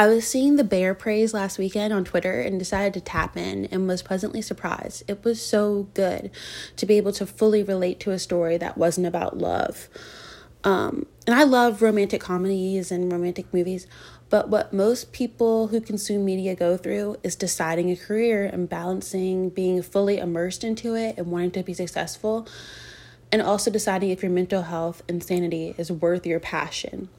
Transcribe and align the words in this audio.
I 0.00 0.06
was 0.06 0.26
seeing 0.26 0.56
the 0.56 0.64
bear 0.64 0.94
praise 0.94 1.34
last 1.34 1.58
weekend 1.58 1.92
on 1.92 2.06
Twitter 2.06 2.40
and 2.40 2.58
decided 2.58 2.94
to 2.94 3.02
tap 3.02 3.36
in 3.36 3.66
and 3.66 3.86
was 3.86 4.00
pleasantly 4.00 4.40
surprised. 4.40 5.02
It 5.06 5.22
was 5.24 5.42
so 5.42 5.88
good 5.92 6.30
to 6.76 6.86
be 6.86 6.96
able 6.96 7.12
to 7.12 7.26
fully 7.26 7.62
relate 7.62 8.00
to 8.00 8.10
a 8.10 8.18
story 8.18 8.56
that 8.56 8.78
wasn't 8.78 9.08
about 9.08 9.36
love. 9.36 9.90
Um, 10.64 11.04
and 11.26 11.36
I 11.36 11.42
love 11.42 11.82
romantic 11.82 12.22
comedies 12.22 12.90
and 12.90 13.12
romantic 13.12 13.52
movies, 13.52 13.86
but 14.30 14.48
what 14.48 14.72
most 14.72 15.12
people 15.12 15.66
who 15.66 15.82
consume 15.82 16.24
media 16.24 16.54
go 16.54 16.78
through 16.78 17.18
is 17.22 17.36
deciding 17.36 17.90
a 17.90 17.96
career 17.96 18.46
and 18.46 18.70
balancing 18.70 19.50
being 19.50 19.82
fully 19.82 20.16
immersed 20.16 20.64
into 20.64 20.94
it 20.94 21.18
and 21.18 21.26
wanting 21.26 21.50
to 21.50 21.62
be 21.62 21.74
successful, 21.74 22.48
and 23.30 23.42
also 23.42 23.70
deciding 23.70 24.08
if 24.08 24.22
your 24.22 24.32
mental 24.32 24.62
health 24.62 25.02
and 25.10 25.22
sanity 25.22 25.74
is 25.76 25.92
worth 25.92 26.24
your 26.24 26.40
passion 26.40 27.10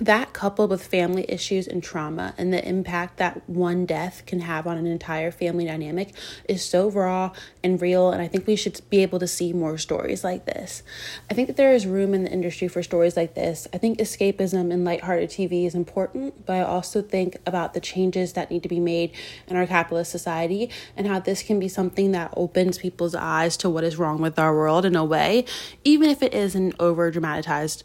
that 0.00 0.32
coupled 0.32 0.70
with 0.70 0.86
family 0.86 1.24
issues 1.28 1.66
and 1.66 1.82
trauma 1.82 2.32
and 2.38 2.52
the 2.52 2.66
impact 2.66 3.16
that 3.16 3.48
one 3.48 3.84
death 3.84 4.22
can 4.26 4.40
have 4.40 4.66
on 4.66 4.78
an 4.78 4.86
entire 4.86 5.30
family 5.30 5.64
dynamic 5.64 6.14
is 6.48 6.64
so 6.64 6.88
raw 6.88 7.32
and 7.64 7.82
real 7.82 8.10
and 8.10 8.22
i 8.22 8.28
think 8.28 8.46
we 8.46 8.54
should 8.54 8.80
be 8.90 9.02
able 9.02 9.18
to 9.18 9.26
see 9.26 9.52
more 9.52 9.76
stories 9.76 10.22
like 10.22 10.44
this. 10.46 10.82
I 11.30 11.34
think 11.34 11.48
that 11.48 11.56
there 11.56 11.72
is 11.72 11.86
room 11.86 12.14
in 12.14 12.24
the 12.24 12.30
industry 12.30 12.68
for 12.68 12.82
stories 12.82 13.16
like 13.16 13.34
this. 13.34 13.66
I 13.72 13.78
think 13.78 13.98
escapism 13.98 14.72
and 14.72 14.84
lighthearted 14.84 15.30
tv 15.30 15.66
is 15.66 15.74
important 15.74 16.46
but 16.46 16.56
i 16.56 16.62
also 16.62 17.02
think 17.02 17.36
about 17.46 17.74
the 17.74 17.80
changes 17.80 18.34
that 18.34 18.50
need 18.50 18.62
to 18.62 18.68
be 18.68 18.80
made 18.80 19.12
in 19.48 19.56
our 19.56 19.66
capitalist 19.66 20.10
society 20.10 20.70
and 20.96 21.06
how 21.06 21.18
this 21.18 21.42
can 21.42 21.58
be 21.58 21.68
something 21.68 22.12
that 22.12 22.32
opens 22.36 22.78
people's 22.78 23.14
eyes 23.14 23.56
to 23.56 23.68
what 23.68 23.84
is 23.84 23.96
wrong 23.96 24.20
with 24.20 24.38
our 24.38 24.54
world 24.54 24.84
in 24.84 24.94
a 24.94 25.04
way 25.04 25.44
even 25.84 26.08
if 26.08 26.22
it 26.22 26.32
is 26.32 26.54
an 26.54 26.72
over 26.78 27.10
dramatized 27.10 27.82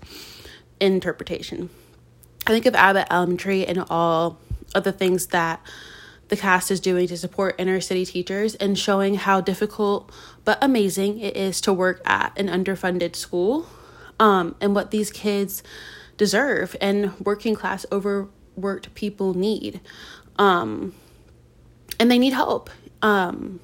interpretation 0.80 1.70
I 2.46 2.52
think 2.52 2.66
of 2.66 2.76
Abbott 2.76 3.08
Elementary 3.10 3.66
and 3.66 3.86
all 3.90 4.38
of 4.76 4.84
the 4.84 4.92
things 4.92 5.28
that 5.28 5.62
the 6.28 6.36
cast 6.36 6.72
is 6.72 6.80
doing 6.80 7.08
to 7.08 7.18
support 7.18 7.55
inner 7.58 7.80
city 7.80 8.05
teachers 8.05 8.55
and 8.55 8.77
showing 8.77 9.16
how 9.16 9.40
difficult 9.40 10.12
but 10.44 10.58
amazing 10.62 11.20
it 11.20 11.38
is 11.38 11.62
to 11.62 11.72
work 11.72 12.02
at 12.05 12.38
an 12.38 12.48
underfunded 12.48 13.16
school 13.16 13.68
um, 14.20 14.55
and 14.60 14.76
what 14.76 14.91
these 14.91 15.10
kids 15.12 15.63
deserve 16.18 16.76
and 16.82 17.18
working 17.20 17.55
class 17.55 17.85
overworked 17.91 18.94
people 18.94 19.34
need. 19.34 19.80
Um, 20.38 20.94
and 22.00 22.12
they 22.12 22.20
need 22.20 22.34
help. 22.34 22.70
Um, 23.02 23.62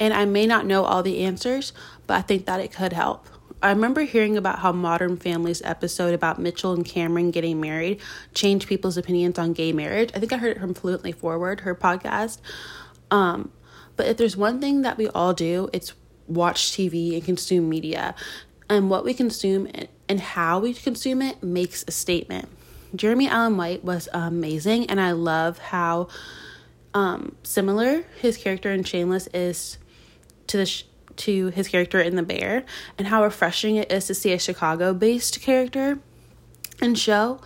and 0.00 0.12
I 0.12 0.24
may 0.24 0.46
not 0.46 0.66
know 0.66 0.84
all 0.84 1.02
the 1.02 1.20
answers, 1.20 1.72
but 2.06 2.14
I 2.14 2.22
think 2.22 2.46
that 2.46 2.60
it 2.60 2.72
could 2.72 2.92
help. 2.92 3.28
I 3.62 3.70
remember 3.70 4.02
hearing 4.02 4.36
about 4.36 4.58
how 4.58 4.72
Modern 4.72 5.16
Family's 5.16 5.62
episode 5.62 6.12
about 6.12 6.38
Mitchell 6.38 6.72
and 6.72 6.84
Cameron 6.84 7.30
getting 7.30 7.60
married 7.60 8.00
changed 8.34 8.68
people's 8.68 8.96
opinions 8.98 9.38
on 9.38 9.54
gay 9.54 9.72
marriage. 9.72 10.10
I 10.14 10.18
think 10.18 10.32
I 10.32 10.36
heard 10.36 10.56
it 10.56 10.60
from 10.60 10.74
Fluently 10.74 11.12
Forward, 11.12 11.60
her 11.60 11.74
podcast. 11.74 12.38
Um, 13.10 13.50
but 13.96 14.06
if 14.06 14.18
there's 14.18 14.36
one 14.36 14.60
thing 14.60 14.82
that 14.82 14.98
we 14.98 15.08
all 15.08 15.32
do, 15.32 15.70
it's 15.72 15.94
watch 16.26 16.72
TV 16.72 17.14
and 17.14 17.24
consume 17.24 17.68
media. 17.68 18.14
And 18.68 18.90
what 18.90 19.04
we 19.04 19.14
consume 19.14 19.68
and 20.08 20.20
how 20.20 20.58
we 20.58 20.74
consume 20.74 21.22
it 21.22 21.42
makes 21.42 21.84
a 21.88 21.92
statement. 21.92 22.48
Jeremy 22.94 23.28
Allen 23.28 23.56
White 23.56 23.84
was 23.84 24.08
amazing, 24.12 24.90
and 24.90 25.00
I 25.00 25.12
love 25.12 25.58
how 25.58 26.08
um, 26.94 27.36
similar 27.42 28.04
his 28.20 28.36
character 28.36 28.70
in 28.70 28.84
Shameless 28.84 29.28
is 29.32 29.78
to 30.48 30.58
the. 30.58 30.66
Sh- 30.66 30.84
to 31.18 31.48
his 31.48 31.68
character 31.68 32.00
in 32.00 32.16
The 32.16 32.22
Bear 32.22 32.64
and 32.98 33.08
how 33.08 33.22
refreshing 33.22 33.76
it 33.76 33.90
is 33.90 34.06
to 34.06 34.14
see 34.14 34.32
a 34.32 34.38
Chicago 34.38 34.94
based 34.94 35.40
character 35.40 35.98
and 36.80 36.98
show. 36.98 37.40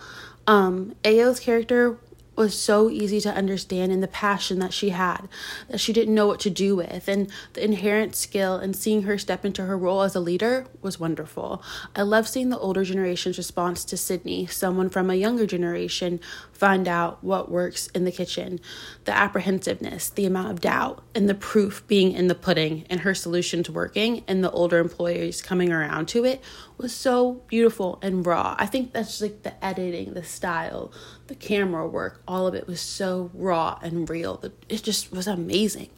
Um, 0.47 0.95
Ayo's 1.03 1.39
character 1.39 1.97
was 2.35 2.59
so 2.59 2.89
easy 2.89 3.19
to 3.19 3.33
understand 3.33 3.91
and 3.91 4.01
the 4.01 4.07
passion 4.07 4.59
that 4.59 4.73
she 4.73 4.89
had 4.89 5.27
that 5.69 5.79
she 5.79 5.91
didn't 5.91 6.15
know 6.15 6.25
what 6.25 6.39
to 6.39 6.49
do 6.49 6.75
with 6.75 7.07
and 7.07 7.29
the 7.53 7.63
inherent 7.63 8.15
skill 8.15 8.55
and 8.55 8.75
seeing 8.75 9.03
her 9.03 9.17
step 9.17 9.43
into 9.43 9.65
her 9.65 9.77
role 9.77 10.01
as 10.01 10.15
a 10.15 10.19
leader 10.19 10.65
was 10.81 10.99
wonderful 10.99 11.61
i 11.95 12.01
love 12.01 12.27
seeing 12.27 12.49
the 12.49 12.57
older 12.57 12.83
generation's 12.83 13.37
response 13.37 13.83
to 13.83 13.97
sydney 13.97 14.45
someone 14.45 14.89
from 14.89 15.09
a 15.09 15.15
younger 15.15 15.45
generation 15.45 16.19
find 16.61 16.87
out 16.87 17.23
what 17.23 17.49
works 17.49 17.87
in 17.87 18.05
the 18.05 18.11
kitchen 18.11 18.59
the 19.05 19.11
apprehensiveness 19.11 20.11
the 20.11 20.27
amount 20.27 20.51
of 20.51 20.61
doubt 20.61 21.03
and 21.15 21.27
the 21.27 21.33
proof 21.33 21.83
being 21.87 22.11
in 22.11 22.27
the 22.27 22.35
pudding 22.35 22.85
and 22.87 22.99
her 22.99 23.15
solutions 23.15 23.67
working 23.67 24.23
and 24.27 24.43
the 24.43 24.51
older 24.51 24.77
employees 24.77 25.41
coming 25.41 25.73
around 25.73 26.07
to 26.07 26.23
it 26.23 26.39
was 26.77 26.93
so 26.93 27.41
beautiful 27.47 27.97
and 28.03 28.27
raw 28.27 28.55
i 28.59 28.65
think 28.67 28.93
that's 28.93 29.19
like 29.21 29.41
the 29.41 29.65
editing 29.65 30.13
the 30.13 30.23
style 30.23 30.91
the 31.31 31.35
camera 31.35 31.87
work, 31.87 32.21
all 32.27 32.45
of 32.45 32.53
it 32.53 32.67
was 32.67 32.81
so 32.81 33.31
raw 33.33 33.79
and 33.81 34.09
real. 34.09 34.43
It 34.67 34.83
just 34.83 35.13
was 35.13 35.27
amazing. 35.27 35.89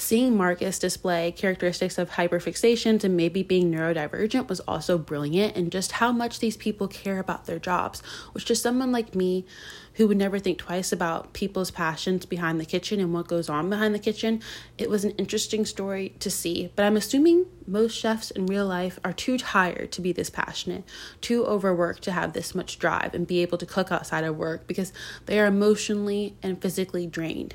Seeing 0.00 0.34
Marcus 0.34 0.78
display 0.78 1.30
characteristics 1.30 1.98
of 1.98 2.12
hyperfixations 2.12 3.04
and 3.04 3.18
maybe 3.18 3.42
being 3.42 3.70
neurodivergent 3.70 4.48
was 4.48 4.60
also 4.60 4.96
brilliant, 4.96 5.54
and 5.56 5.70
just 5.70 5.92
how 5.92 6.10
much 6.10 6.40
these 6.40 6.56
people 6.56 6.88
care 6.88 7.18
about 7.18 7.44
their 7.44 7.58
jobs, 7.58 8.00
which 8.32 8.46
to 8.46 8.54
someone 8.54 8.92
like 8.92 9.14
me 9.14 9.44
who 9.94 10.08
would 10.08 10.16
never 10.16 10.38
think 10.38 10.56
twice 10.56 10.90
about 10.90 11.34
people's 11.34 11.70
passions 11.70 12.24
behind 12.24 12.58
the 12.58 12.64
kitchen 12.64 12.98
and 12.98 13.12
what 13.12 13.28
goes 13.28 13.50
on 13.50 13.68
behind 13.68 13.94
the 13.94 13.98
kitchen, 13.98 14.40
it 14.78 14.88
was 14.88 15.04
an 15.04 15.10
interesting 15.12 15.66
story 15.66 16.14
to 16.18 16.30
see. 16.30 16.72
But 16.76 16.86
I'm 16.86 16.96
assuming 16.96 17.44
most 17.66 17.94
chefs 17.94 18.30
in 18.30 18.46
real 18.46 18.66
life 18.66 18.98
are 19.04 19.12
too 19.12 19.36
tired 19.36 19.92
to 19.92 20.00
be 20.00 20.12
this 20.12 20.30
passionate, 20.30 20.82
too 21.20 21.44
overworked 21.44 22.02
to 22.04 22.12
have 22.12 22.32
this 22.32 22.54
much 22.54 22.78
drive 22.78 23.12
and 23.12 23.26
be 23.26 23.42
able 23.42 23.58
to 23.58 23.66
cook 23.66 23.92
outside 23.92 24.24
of 24.24 24.38
work 24.38 24.66
because 24.66 24.94
they 25.26 25.38
are 25.38 25.46
emotionally 25.46 26.36
and 26.42 26.62
physically 26.62 27.06
drained. 27.06 27.54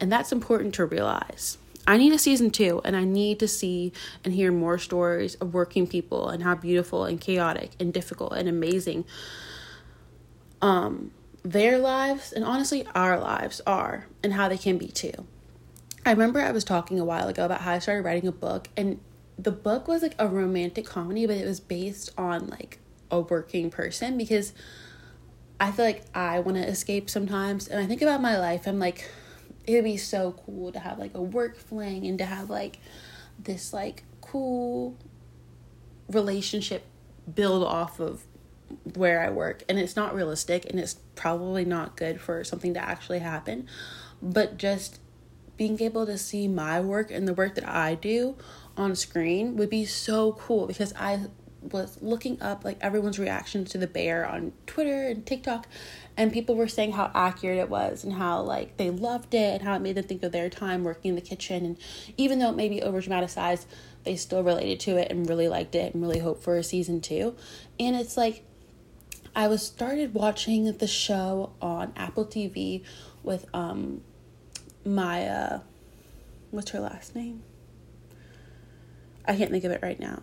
And 0.00 0.10
that's 0.10 0.32
important 0.32 0.74
to 0.74 0.86
realize. 0.86 1.56
I 1.86 1.98
need 1.98 2.12
a 2.12 2.18
season 2.18 2.50
two, 2.50 2.80
and 2.84 2.96
I 2.96 3.04
need 3.04 3.38
to 3.40 3.48
see 3.48 3.92
and 4.24 4.32
hear 4.32 4.50
more 4.50 4.78
stories 4.78 5.34
of 5.36 5.52
working 5.52 5.86
people 5.86 6.28
and 6.28 6.42
how 6.42 6.54
beautiful 6.54 7.04
and 7.04 7.20
chaotic 7.20 7.72
and 7.78 7.92
difficult 7.92 8.32
and 8.32 8.48
amazing 8.48 9.04
um, 10.62 11.10
their 11.42 11.78
lives 11.78 12.32
and 12.32 12.42
honestly 12.42 12.86
our 12.94 13.20
lives 13.20 13.60
are, 13.66 14.06
and 14.22 14.32
how 14.32 14.48
they 14.48 14.56
can 14.56 14.78
be 14.78 14.88
too. 14.88 15.26
I 16.06 16.10
remember 16.10 16.40
I 16.40 16.52
was 16.52 16.64
talking 16.64 16.98
a 16.98 17.04
while 17.04 17.28
ago 17.28 17.44
about 17.44 17.60
how 17.62 17.72
I 17.72 17.78
started 17.78 18.04
writing 18.04 18.26
a 18.26 18.32
book, 18.32 18.68
and 18.76 18.98
the 19.38 19.52
book 19.52 19.86
was 19.86 20.02
like 20.02 20.14
a 20.18 20.26
romantic 20.26 20.86
comedy, 20.86 21.26
but 21.26 21.36
it 21.36 21.46
was 21.46 21.60
based 21.60 22.10
on 22.16 22.46
like 22.48 22.78
a 23.10 23.20
working 23.20 23.70
person 23.70 24.16
because 24.16 24.54
I 25.60 25.70
feel 25.70 25.84
like 25.84 26.04
I 26.14 26.40
want 26.40 26.56
to 26.56 26.66
escape 26.66 27.10
sometimes, 27.10 27.68
and 27.68 27.78
I 27.78 27.86
think 27.86 28.00
about 28.00 28.22
my 28.22 28.38
life. 28.38 28.66
I'm 28.66 28.78
like, 28.78 29.10
it 29.66 29.74
would 29.74 29.84
be 29.84 29.96
so 29.96 30.32
cool 30.44 30.72
to 30.72 30.78
have 30.78 30.98
like 30.98 31.14
a 31.14 31.22
work 31.22 31.56
fling 31.56 32.06
and 32.06 32.18
to 32.18 32.24
have 32.24 32.50
like 32.50 32.78
this 33.38 33.72
like 33.72 34.04
cool 34.20 34.96
relationship 36.08 36.84
build 37.32 37.64
off 37.64 38.00
of 38.00 38.24
where 38.94 39.20
I 39.20 39.30
work. 39.30 39.62
And 39.68 39.78
it's 39.78 39.96
not 39.96 40.14
realistic 40.14 40.66
and 40.68 40.78
it's 40.78 40.94
probably 41.14 41.64
not 41.64 41.96
good 41.96 42.20
for 42.20 42.44
something 42.44 42.74
to 42.74 42.80
actually 42.80 43.20
happen. 43.20 43.68
But 44.20 44.58
just 44.58 45.00
being 45.56 45.80
able 45.80 46.06
to 46.06 46.18
see 46.18 46.48
my 46.48 46.80
work 46.80 47.10
and 47.10 47.28
the 47.28 47.34
work 47.34 47.54
that 47.54 47.68
I 47.68 47.94
do 47.94 48.36
on 48.76 48.96
screen 48.96 49.56
would 49.56 49.70
be 49.70 49.84
so 49.84 50.32
cool 50.32 50.66
because 50.66 50.92
I 50.94 51.26
was 51.72 51.98
looking 52.02 52.40
up 52.42 52.64
like 52.64 52.78
everyone's 52.80 53.18
reactions 53.18 53.70
to 53.70 53.78
the 53.78 53.86
bear 53.86 54.26
on 54.26 54.52
Twitter 54.66 55.08
and 55.08 55.24
TikTok 55.24 55.66
and 56.16 56.32
people 56.32 56.54
were 56.54 56.68
saying 56.68 56.92
how 56.92 57.10
accurate 57.14 57.58
it 57.58 57.68
was 57.68 58.04
and 58.04 58.14
how 58.14 58.40
like 58.42 58.76
they 58.76 58.90
loved 58.90 59.34
it 59.34 59.54
and 59.54 59.62
how 59.62 59.74
it 59.74 59.80
made 59.80 59.96
them 59.96 60.04
think 60.04 60.22
of 60.22 60.32
their 60.32 60.48
time 60.48 60.84
working 60.84 61.10
in 61.10 61.14
the 61.14 61.20
kitchen. 61.20 61.64
And 61.64 61.78
even 62.16 62.38
though 62.38 62.50
it 62.50 62.56
may 62.56 62.68
be 62.68 62.82
over 62.82 63.00
dramatized 63.00 63.66
they 64.04 64.16
still 64.16 64.42
related 64.42 64.80
to 64.80 64.98
it 64.98 65.10
and 65.10 65.28
really 65.28 65.48
liked 65.48 65.74
it 65.74 65.94
and 65.94 66.02
really 66.02 66.18
hoped 66.18 66.42
for 66.42 66.56
a 66.56 66.62
season 66.62 67.00
two. 67.00 67.34
And 67.78 67.96
it's 67.96 68.16
like 68.16 68.44
i 69.36 69.48
was 69.48 69.66
started 69.66 70.14
watching 70.14 70.70
the 70.78 70.86
show 70.86 71.52
on 71.60 71.92
apple 71.96 72.24
tv 72.24 72.84
with 73.24 73.46
um 73.52 74.00
maya 74.84 75.60
what's 76.54 76.70
her 76.70 76.80
last 76.80 77.14
name? 77.14 77.42
I 79.26 79.36
can't 79.36 79.50
think 79.50 79.64
of 79.64 79.72
it 79.72 79.80
right 79.82 79.98
now. 79.98 80.22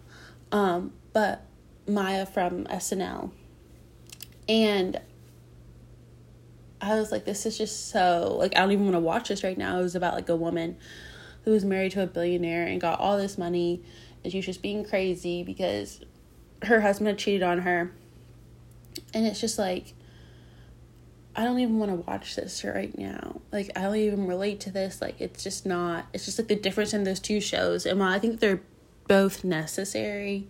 Um 0.52 0.94
but 1.14 1.46
maya 1.88 2.26
from 2.26 2.66
snl 2.66 3.32
and 4.48 5.00
I 6.82 6.96
was 6.96 7.12
like, 7.12 7.26
this 7.26 7.46
is 7.46 7.58
just 7.58 7.90
so 7.90 8.36
like 8.40 8.58
I 8.58 8.62
don't 8.62 8.72
even 8.72 8.86
want 8.86 8.96
to 8.96 9.00
watch 9.00 9.30
this 9.30 9.44
right 9.44 9.58
now. 9.58 9.80
It 9.80 9.84
was 9.84 9.96
about 9.96 10.16
like 10.16 10.30
a 10.30 10.36
woman 10.36 10.78
who 11.46 11.52
was 11.52 11.64
married 11.64 11.92
to 11.94 12.04
a 12.04 12.08
billionaire 12.08 12.66
and 12.66 12.82
got 12.82 13.00
all 13.00 13.18
this 13.18 13.38
money 13.38 13.84
and 14.24 14.32
she 14.32 14.40
was 14.40 14.46
just 14.46 14.62
being 14.62 14.84
crazy 14.84 15.44
because 15.44 16.02
her 16.64 16.82
husband 16.82 17.08
had 17.08 17.18
cheated 17.18 17.44
on 17.44 17.60
her. 17.60 17.92
And 19.14 19.26
it's 19.26 19.40
just 19.40 19.60
like 19.60 19.94
I 21.36 21.44
don't 21.44 21.60
even 21.60 21.80
want 21.80 21.92
to 21.92 21.98
watch 22.10 22.36
this 22.36 22.64
right 22.66 22.96
now. 22.98 23.42
Like 23.52 23.72
I 23.76 23.84
don't 23.84 23.96
even 23.96 24.28
relate 24.28 24.60
to 24.62 24.72
this. 24.72 25.02
Like 25.02 25.22
it's 25.22 25.44
just 25.44 25.68
not 25.68 26.08
it's 26.14 26.26
just 26.26 26.40
like 26.40 26.48
the 26.48 26.56
difference 26.56 26.94
in 26.94 27.04
those 27.04 27.20
two 27.20 27.40
shows. 27.40 27.86
And 27.86 28.00
while 28.00 28.12
I 28.12 28.18
think 28.18 28.40
they're 28.40 28.62
both 29.08 29.44
necessary 29.44 30.48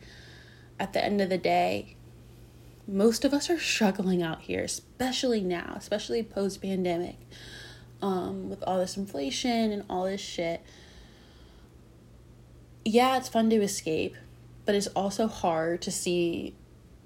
at 0.82 0.94
the 0.94 1.06
end 1.06 1.22
of 1.22 1.30
the 1.30 1.38
day, 1.38 1.96
most 2.88 3.24
of 3.24 3.36
us 3.36 3.52
are 3.52 3.60
struggling 3.60 4.24
out 4.24 4.42
here, 4.42 4.64
especially 4.64 5.42
now, 5.42 5.76
especially 5.78 6.24
post 6.24 6.60
pandemic, 6.60 7.18
um, 8.02 8.50
with 8.50 8.64
all 8.64 8.80
this 8.80 8.98
inflation 8.98 9.72
and 9.72 9.84
all 9.88 10.06
this 10.06 10.20
shit. 10.20 10.64
Yeah, 12.84 13.16
it's 13.18 13.30
fun 13.30 13.52
to 13.52 13.62
escape, 13.62 14.16
but 14.66 14.74
it's 14.74 14.88
also 14.88 15.28
hard 15.28 15.84
to 15.84 15.92
see 15.92 16.56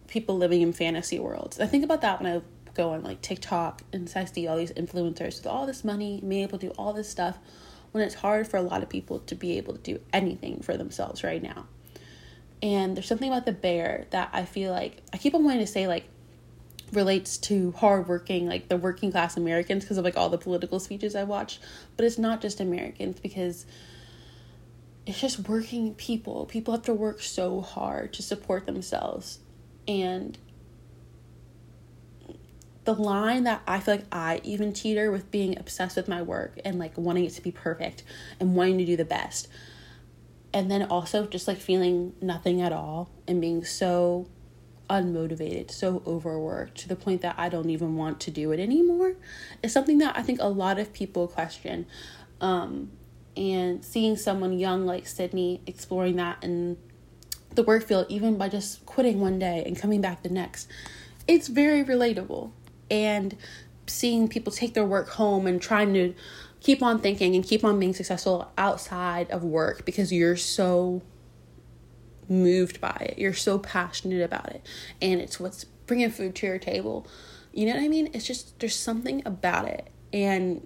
people 0.08 0.38
living 0.38 0.62
in 0.62 0.72
fantasy 0.72 1.20
worlds. 1.20 1.60
I 1.60 1.66
think 1.66 1.84
about 1.84 2.00
that 2.00 2.22
when 2.22 2.38
I 2.38 2.42
go 2.76 2.92
on 2.92 3.04
like 3.04 3.22
TikTok 3.22 3.82
and 3.92 4.10
I 4.16 4.24
see 4.24 4.48
all 4.48 4.56
these 4.56 4.72
influencers 4.72 5.36
with 5.38 5.48
all 5.48 5.66
this 5.66 5.84
money, 5.84 6.22
being 6.26 6.44
able 6.44 6.60
to 6.60 6.68
do 6.68 6.74
all 6.78 6.94
this 6.94 7.10
stuff, 7.10 7.40
when 7.92 8.06
it's 8.06 8.16
hard 8.16 8.48
for 8.48 8.56
a 8.56 8.62
lot 8.62 8.84
of 8.84 8.88
people 8.88 9.20
to 9.20 9.36
be 9.36 9.58
able 9.58 9.74
to 9.74 9.82
do 9.82 10.00
anything 10.14 10.62
for 10.62 10.78
themselves 10.78 11.26
right 11.26 11.44
now. 11.44 11.66
And 12.66 12.98
there's 12.98 13.08
something 13.08 13.30
about 13.30 13.46
the 13.46 13.52
bear 13.52 14.08
that 14.10 14.32
I 14.34 14.44
feel 14.44 14.72
like 14.72 15.04
I 15.14 15.18
keep 15.18 15.36
on 15.36 15.44
wanting 15.44 15.60
to 15.60 15.68
say 15.68 15.88
like 15.88 16.06
relates 16.92 17.38
to 17.38 17.74
hardworking, 17.74 18.48
like 18.48 18.70
the 18.70 18.78
working 18.78 19.12
class 19.12 19.38
Americans 19.38 19.84
because 19.84 20.00
of 20.00 20.04
like 20.04 20.18
all 20.18 20.30
the 20.30 20.40
political 20.40 20.80
speeches 20.80 21.16
I 21.16 21.26
watch. 21.26 21.60
But 21.96 22.06
it's 22.06 22.18
not 22.18 22.42
just 22.42 22.60
Americans 22.60 23.20
because 23.20 23.68
it's 25.06 25.22
just 25.22 25.48
working 25.48 25.94
people. 25.94 26.48
People 26.48 26.74
have 26.74 26.82
to 26.86 26.94
work 26.96 27.22
so 27.22 27.62
hard 27.62 28.14
to 28.14 28.24
support 28.24 28.66
themselves. 28.66 29.38
And 29.88 30.36
the 32.86 32.96
line 32.96 33.44
that 33.44 33.62
I 33.68 33.80
feel 33.80 33.98
like 33.98 34.06
I 34.12 34.42
even 34.44 34.74
teeter 34.74 35.12
with 35.12 35.30
being 35.30 35.56
obsessed 35.60 35.98
with 35.98 36.08
my 36.08 36.24
work 36.24 36.60
and 36.66 36.80
like 36.80 36.98
wanting 36.98 37.26
it 37.26 37.34
to 37.34 37.44
be 37.44 37.52
perfect 37.52 38.02
and 38.40 38.56
wanting 38.56 38.80
to 38.80 38.86
do 38.86 38.98
the 38.98 39.06
best 39.06 39.50
and 40.56 40.72
then 40.72 40.84
also 40.84 41.28
just 41.28 41.50
like 41.50 41.58
feeling 41.58 42.14
nothing 42.22 42.62
at 42.62 42.72
all 42.72 43.10
and 43.28 43.42
being 43.42 43.66
so 43.66 44.26
unmotivated, 44.90 45.70
so 45.70 46.02
overworked 46.08 46.78
to 46.78 46.88
the 46.88 46.96
point 46.96 47.22
that 47.24 47.36
I 47.38 47.50
don't 47.50 47.70
even 47.70 47.98
want 47.98 48.22
to 48.22 48.32
do 48.32 48.54
it 48.54 48.60
anymore 48.62 49.16
is 49.62 49.74
something 49.74 49.98
that 49.98 50.18
I 50.18 50.22
think 50.22 50.40
a 50.42 50.48
lot 50.48 50.80
of 50.80 50.94
people 50.94 51.28
question. 51.28 51.86
Um, 52.40 52.92
and 53.36 53.84
seeing 53.84 54.16
someone 54.16 54.58
young 54.58 54.86
like 54.86 55.08
Sydney 55.08 55.60
exploring 55.68 56.16
that 56.16 56.42
in 56.42 56.78
the 57.56 57.64
work 57.64 57.84
field, 57.86 58.06
even 58.08 58.38
by 58.38 58.48
just 58.48 58.86
quitting 58.86 59.20
one 59.20 59.38
day 59.38 59.62
and 59.66 59.78
coming 59.78 60.00
back 60.00 60.24
the 60.24 60.30
next, 60.30 60.70
it's 61.28 61.50
very 61.50 61.84
relatable. 61.84 62.52
And 62.90 63.36
seeing 63.88 64.30
people 64.30 64.54
take 64.54 64.74
their 64.74 64.86
work 64.86 65.10
home 65.10 65.48
and 65.48 65.62
trying 65.62 65.94
to 65.96 66.14
keep 66.66 66.82
on 66.82 66.98
thinking 66.98 67.36
and 67.36 67.44
keep 67.44 67.64
on 67.64 67.80
being 67.80 67.94
successful 67.94 68.52
outside 68.58 69.30
of 69.30 69.44
work 69.44 69.86
because 69.86 70.12
you're 70.12 70.36
so 70.36 71.00
moved 72.28 72.82
by 72.82 72.98
it. 73.12 73.20
You're 73.20 73.36
so 73.36 73.60
passionate 73.60 74.24
about 74.24 74.50
it. 74.50 74.66
And 75.00 75.22
it's 75.22 75.40
what's 75.40 75.66
bringing 75.86 76.10
food 76.10 76.34
to 76.38 76.48
your 76.48 76.58
table. 76.58 77.06
You 77.54 77.68
know 77.68 77.74
what 77.74 77.84
I 77.84 77.88
mean? 77.88 78.10
It's 78.14 78.26
just, 78.26 78.60
there's 78.60 78.76
something 78.76 79.22
about 79.28 79.68
it. 79.68 79.92
And 80.12 80.66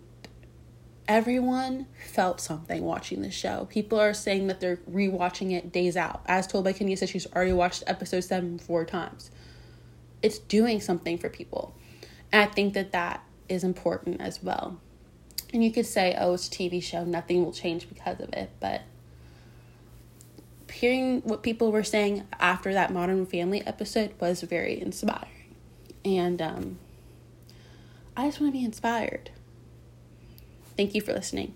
everyone 1.05 1.85
felt 2.07 2.39
something 2.39 2.81
watching 2.81 3.21
the 3.21 3.29
show. 3.29 3.67
People 3.69 3.99
are 3.99 4.13
saying 4.13 4.47
that 4.47 4.61
they're 4.61 4.77
rewatching 4.89 5.51
it 5.51 5.73
days 5.73 5.97
out. 5.97 6.21
As 6.27 6.47
told 6.47 6.63
by 6.63 6.71
Kenya, 6.71 6.95
said 6.95 7.09
she's 7.09 7.27
already 7.33 7.51
watched 7.51 7.83
episode 7.87 8.21
seven 8.21 8.57
four 8.57 8.85
times. 8.85 9.31
It's 10.21 10.39
doing 10.39 10.79
something 10.79 11.17
for 11.17 11.27
people. 11.27 11.75
And 12.31 12.41
I 12.41 12.45
think 12.45 12.73
that 12.73 12.93
that 12.93 13.21
is 13.49 13.65
important 13.65 14.21
as 14.21 14.41
well. 14.41 14.79
And 15.53 15.63
you 15.63 15.71
could 15.71 15.85
say, 15.85 16.15
oh, 16.19 16.33
it's 16.33 16.47
a 16.47 16.51
TV 16.51 16.81
show, 16.81 17.03
nothing 17.03 17.43
will 17.43 17.53
change 17.53 17.89
because 17.89 18.19
of 18.19 18.31
it. 18.33 18.51
But 18.59 18.81
hearing 20.71 21.21
what 21.21 21.41
people 21.41 21.71
were 21.71 21.83
saying 21.83 22.27
after 22.39 22.73
that 22.73 22.93
Modern 22.93 23.25
Family 23.25 23.65
episode 23.65 24.13
was 24.19 24.41
very 24.41 24.79
inspiring. 24.79 25.55
And 26.05 26.41
um, 26.41 26.79
I 28.15 28.27
just 28.27 28.39
want 28.39 28.53
to 28.53 28.59
be 28.59 28.63
inspired. 28.63 29.31
Thank 30.77 30.93
you 30.93 31.01
for 31.01 31.13
listening. 31.13 31.53